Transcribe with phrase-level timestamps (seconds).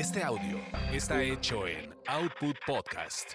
[0.00, 0.58] Este audio
[0.94, 3.32] está hecho en Output Podcast.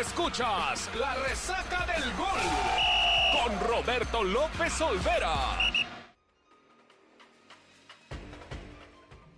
[0.00, 2.40] Escuchas la resaca del gol
[3.36, 5.32] con Roberto López Olvera.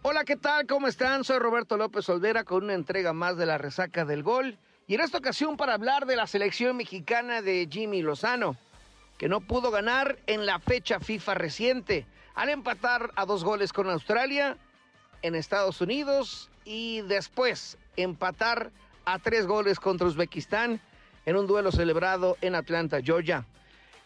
[0.01, 0.67] Hola, ¿qué tal?
[0.67, 1.25] ¿Cómo están?
[1.25, 4.57] Soy Roberto López Olvera con una entrega más de la resaca del gol.
[4.87, 8.57] Y en esta ocasión para hablar de la selección mexicana de Jimmy Lozano,
[9.19, 12.07] que no pudo ganar en la fecha FIFA reciente,
[12.39, 14.57] al empatar a dos goles con Australia
[15.23, 18.71] en Estados Unidos y después empatar
[19.07, 20.81] a tres goles contra Uzbekistán
[21.27, 23.45] en un duelo celebrado en Atlanta, Georgia.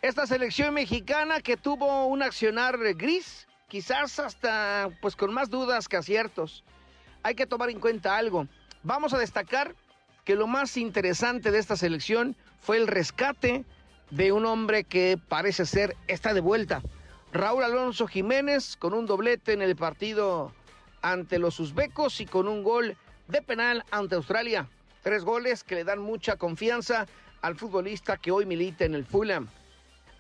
[0.01, 5.99] Esta selección mexicana que tuvo un accionar gris, quizás hasta pues con más dudas que
[5.99, 6.65] aciertos.
[7.23, 8.47] Hay que tomar en cuenta algo.
[8.83, 9.75] Vamos a destacar
[10.25, 13.67] que lo más interesante de esta selección fue el rescate
[14.09, 16.81] de un hombre que parece ser está de vuelta.
[17.33, 20.53] Raúl Alonso Jiménez con un doblete en el partido
[21.01, 22.95] ante los uzbecos y con un gol
[23.27, 24.69] de penal ante Australia.
[25.03, 27.07] Tres goles que le dan mucha confianza
[27.41, 29.49] al futbolista que hoy milita en el Fulham.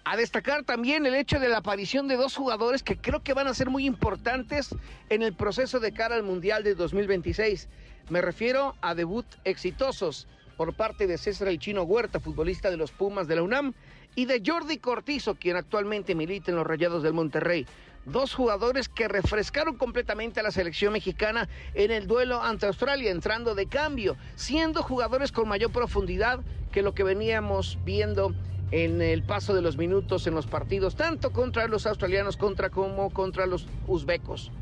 [0.04, 3.46] A destacar también el hecho de la aparición de dos jugadores que creo que van
[3.46, 4.74] a ser muy importantes
[5.10, 7.68] en el proceso de cara al Mundial de 2026.
[8.08, 10.26] Me refiero a debut exitosos
[10.62, 13.74] por parte de César El Chino Huerta, futbolista de los Pumas de la UNAM,
[14.14, 17.66] y de Jordi Cortizo, quien actualmente milita en los Rayados del Monterrey.
[18.04, 23.56] Dos jugadores que refrescaron completamente a la selección mexicana en el duelo ante Australia, entrando
[23.56, 26.38] de cambio, siendo jugadores con mayor profundidad
[26.70, 28.32] que lo que veníamos viendo
[28.70, 33.10] en el paso de los minutos en los partidos, tanto contra los australianos contra como
[33.10, 34.52] contra los uzbecos.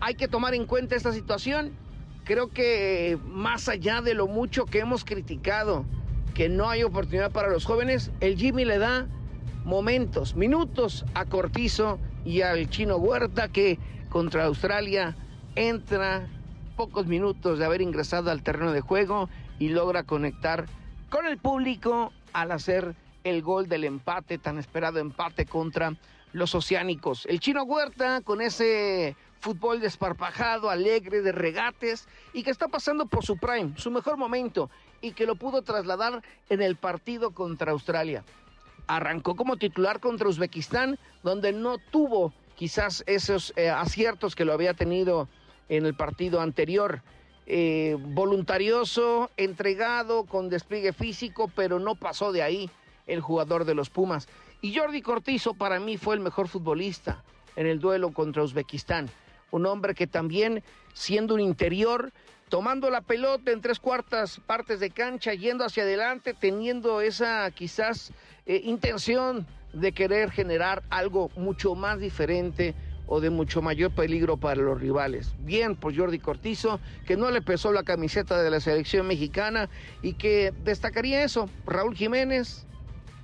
[0.00, 1.76] Hay que tomar en cuenta esta situación.
[2.24, 5.84] Creo que más allá de lo mucho que hemos criticado,
[6.34, 9.08] que no hay oportunidad para los jóvenes, el Jimmy le da
[9.64, 13.78] momentos, minutos a Cortizo y al chino Huerta que
[14.08, 15.16] contra Australia
[15.56, 16.28] entra
[16.76, 19.28] pocos minutos de haber ingresado al terreno de juego
[19.58, 20.66] y logra conectar
[21.10, 22.94] con el público al hacer
[23.24, 25.94] el gol del empate, tan esperado empate contra
[26.32, 27.26] los oceánicos.
[27.26, 33.24] El chino Huerta con ese fútbol desparpajado, alegre, de regates y que está pasando por
[33.24, 34.70] su prime, su mejor momento
[35.00, 38.24] y que lo pudo trasladar en el partido contra Australia.
[38.86, 44.74] Arrancó como titular contra Uzbekistán, donde no tuvo quizás esos eh, aciertos que lo había
[44.74, 45.28] tenido
[45.68, 47.02] en el partido anterior.
[47.46, 52.70] Eh, voluntarioso, entregado, con despliegue físico, pero no pasó de ahí
[53.08, 54.28] el jugador de los Pumas.
[54.60, 57.24] Y Jordi Cortizo para mí fue el mejor futbolista
[57.56, 59.10] en el duelo contra Uzbekistán.
[59.52, 60.64] Un hombre que también,
[60.94, 62.12] siendo un interior,
[62.48, 68.12] tomando la pelota en tres cuartas partes de cancha, yendo hacia adelante, teniendo esa quizás
[68.46, 72.74] eh, intención de querer generar algo mucho más diferente
[73.06, 75.34] o de mucho mayor peligro para los rivales.
[75.40, 79.68] Bien por Jordi Cortizo, que no le pesó la camiseta de la selección mexicana
[80.02, 82.66] y que destacaría eso, Raúl Jiménez,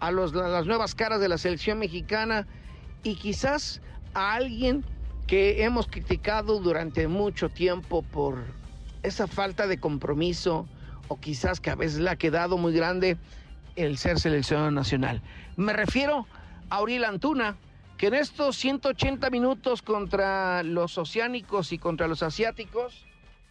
[0.00, 2.47] a, los, a las nuevas caras de la selección mexicana
[3.03, 3.81] y quizás
[4.15, 4.84] a alguien
[5.28, 8.44] que hemos criticado durante mucho tiempo por
[9.03, 10.66] esa falta de compromiso
[11.09, 13.19] o quizás que a veces le ha quedado muy grande
[13.77, 15.22] el ser seleccionado nacional.
[15.56, 16.27] Me refiero
[16.71, 17.59] a Uriel Antuna,
[17.99, 23.05] que en estos 180 minutos contra los oceánicos y contra los asiáticos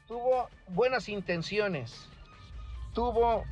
[0.07, 2.09] tuvo buenas intenciones,
[2.93, 3.43] tuvo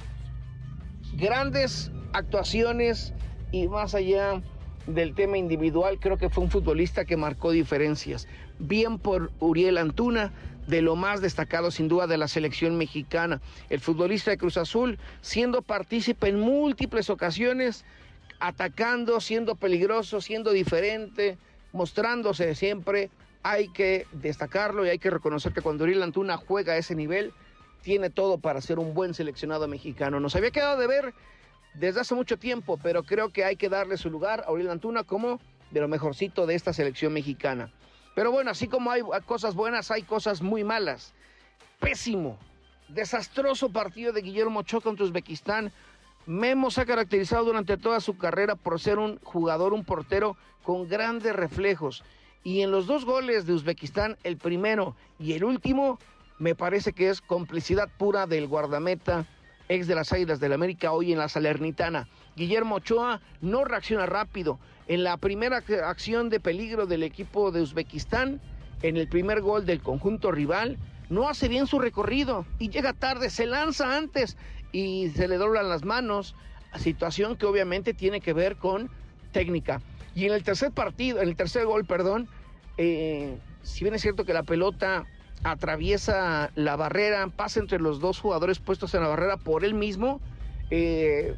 [1.13, 3.13] grandes actuaciones
[3.51, 4.41] y más allá
[4.87, 8.27] del tema individual, creo que fue un futbolista que marcó diferencias.
[8.59, 10.31] Bien por Uriel Antuna,
[10.67, 13.41] de lo más destacado sin duda de la selección mexicana.
[13.69, 17.85] El futbolista de Cruz Azul, siendo partícipe en múltiples ocasiones,
[18.39, 21.37] atacando, siendo peligroso, siendo diferente,
[21.71, 23.09] mostrándose siempre.
[23.43, 27.31] Hay que destacarlo y hay que reconocer que cuando Uriel Antuna juega a ese nivel,
[27.81, 30.19] tiene todo para ser un buen seleccionado mexicano.
[30.19, 31.13] Nos había quedado de ver
[31.79, 35.03] desde hace mucho tiempo, pero creo que hay que darle su lugar a Uriel Antuna
[35.03, 35.39] como
[35.71, 37.71] de lo mejorcito de esta selección mexicana.
[38.15, 41.13] Pero bueno, así como hay cosas buenas, hay cosas muy malas.
[41.79, 42.37] Pésimo,
[42.87, 45.71] desastroso partido de Guillermo Ochoa contra Uzbekistán.
[46.25, 50.87] Memo se ha caracterizado durante toda su carrera por ser un jugador, un portero con
[50.87, 52.03] grandes reflejos.
[52.43, 55.99] Y en los dos goles de Uzbekistán, el primero y el último,
[56.39, 59.25] me parece que es complicidad pura del guardameta
[59.69, 62.07] ex de las Águilas del América, hoy en la Salernitana.
[62.35, 64.59] Guillermo Ochoa no reacciona rápido.
[64.87, 68.41] En la primera acción de peligro del equipo de Uzbekistán,
[68.81, 70.77] en el primer gol del conjunto rival,
[71.09, 74.37] no hace bien su recorrido y llega tarde, se lanza antes
[74.71, 76.35] y se le doblan las manos,
[76.77, 78.89] situación que obviamente tiene que ver con
[79.31, 79.81] técnica.
[80.13, 82.27] Y en el tercer partido, en el tercer gol, perdón,
[82.77, 85.05] Eh, si bien es cierto que la pelota
[85.43, 90.19] atraviesa la barrera, pasa entre los dos jugadores puestos en la barrera por él mismo,
[90.71, 91.35] eh,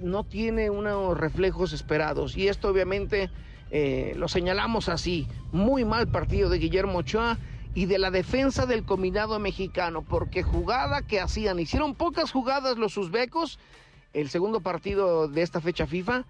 [0.00, 2.36] no tiene unos reflejos esperados.
[2.36, 3.30] Y esto obviamente
[3.70, 5.26] eh, lo señalamos así.
[5.52, 7.38] Muy mal partido de Guillermo Ochoa
[7.74, 12.96] y de la defensa del combinado mexicano, porque jugada que hacían, hicieron pocas jugadas los
[12.96, 13.58] uzbecos,
[14.14, 16.24] el segundo partido de esta fecha FIFA,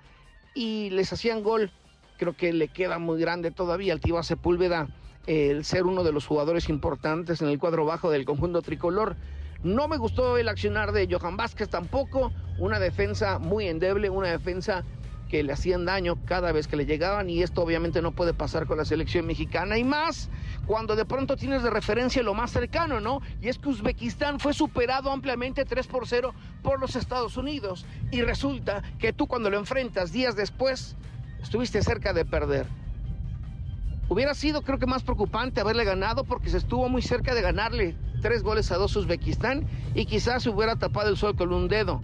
[0.54, 1.70] y les hacían gol.
[2.18, 4.88] Creo que le queda muy grande todavía al Tiva Sepúlveda
[5.28, 9.14] el ser uno de los jugadores importantes en el cuadro bajo del conjunto tricolor.
[9.62, 14.84] No me gustó el accionar de Johan Vázquez tampoco, una defensa muy endeble, una defensa
[15.28, 18.66] que le hacían daño cada vez que le llegaban y esto obviamente no puede pasar
[18.66, 20.30] con la selección mexicana y más
[20.64, 23.20] cuando de pronto tienes de referencia lo más cercano, ¿no?
[23.42, 26.32] Y es que Uzbekistán fue superado ampliamente 3 por 0
[26.62, 30.96] por los Estados Unidos y resulta que tú cuando lo enfrentas días después
[31.42, 32.87] estuviste cerca de perder.
[34.08, 37.94] Hubiera sido creo que más preocupante haberle ganado porque se estuvo muy cerca de ganarle
[38.22, 42.00] tres goles a dos Uzbekistán y quizás se hubiera tapado el sol con un dedo.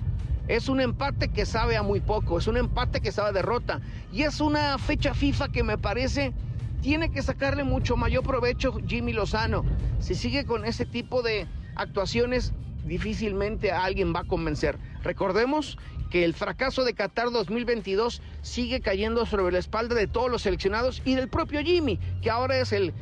[0.47, 3.81] Es un empate que sabe a muy poco, es un empate que sabe a derrota.
[4.13, 6.35] Y es una fecha FIFA que me parece
[6.83, 9.65] tiene que sacarle mucho mayor provecho Jimmy Lozano.
[10.01, 12.53] Si sigue con ese tipo de actuaciones,
[12.85, 14.79] difícilmente alguien va a convencer.
[15.03, 15.79] Recordemos
[16.11, 21.03] que el fracaso de Qatar 2022 sigue cayendo sobre la espalda de todos los seleccionados
[21.05, 22.95] y del propio Jimmy, que ahora es el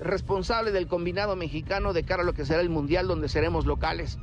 [0.00, 4.18] responsable del combinado mexicano de cara a lo que será el Mundial donde seremos locales.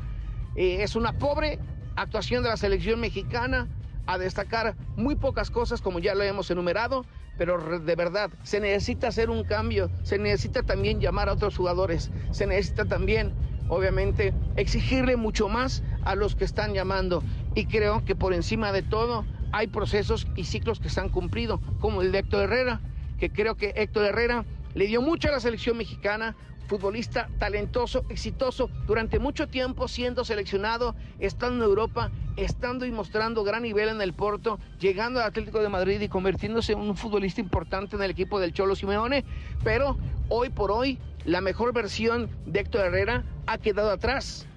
[0.56, 1.60] Eh, es una pobre
[1.96, 3.68] actuación de la selección mexicana,
[4.08, 7.06] a destacar muy pocas cosas como ya lo hemos enumerado,
[7.38, 12.12] pero de verdad se necesita hacer un cambio, se necesita también llamar a otros jugadores,
[12.32, 13.34] se necesita también,
[13.68, 17.24] obviamente, exigirle mucho más a los que están llamando.
[17.54, 21.62] Y creo que por encima de todo hay procesos y ciclos que se han cumplido,
[21.80, 22.82] como el de Héctor Herrera,
[23.18, 26.36] que creo que Héctor Herrera le dio mucho a la selección mexicana,
[26.68, 33.64] futbolista talentoso, exitoso, durante mucho tiempo siendo seleccionado, estando en Europa, estando y mostrando gran
[33.64, 37.96] nivel en el Porto, llegando al Atlético de Madrid y convirtiéndose en un futbolista importante
[37.96, 39.24] en el equipo del Cholo Simeone,
[39.64, 39.98] pero
[40.30, 44.48] hoy por hoy la mejor versión de Héctor Herrera ha quedado atrás.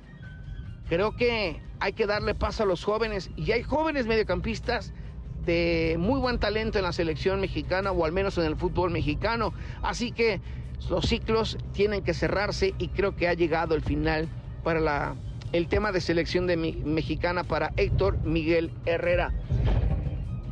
[0.89, 4.93] Creo que hay que darle paso a los jóvenes y hay jóvenes mediocampistas
[5.45, 9.55] de muy buen talento en la selección mexicana o al menos en el fútbol mexicano.
[9.83, 10.41] Así que
[10.91, 14.29] los ciclos tienen que cerrarse y creo que ha llegado el final
[14.63, 15.15] para
[15.53, 16.47] el tema de selección
[16.85, 19.33] mexicana para Héctor Miguel Herrera.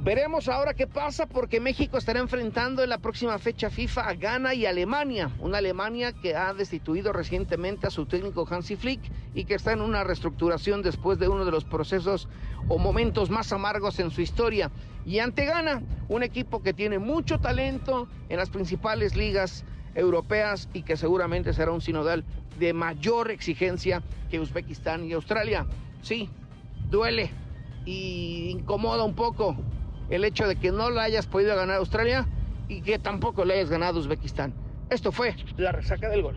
[0.06, 4.54] Veremos ahora qué pasa porque México estará enfrentando en la próxima fecha FIFA a Ghana
[4.54, 9.00] y Alemania, una Alemania que ha destituido recientemente a su técnico Hansi Flick
[9.34, 12.28] y que está en una reestructuración después de uno de los procesos
[12.68, 14.70] o momentos más amargos en su historia.
[15.04, 19.64] Y ante Ghana, un equipo que tiene mucho talento en las principales ligas
[19.96, 22.24] europeas y que seguramente será un sinodal
[22.58, 25.66] de mayor exigencia que Uzbekistán y Australia.
[26.02, 26.28] Sí,
[26.90, 27.30] duele
[27.84, 29.56] y incomoda un poco
[30.08, 32.26] el hecho de que no la hayas podido ganar Australia
[32.68, 34.54] y que tampoco le hayas ganado Uzbekistán.
[34.90, 36.36] Esto fue la resaca del gol.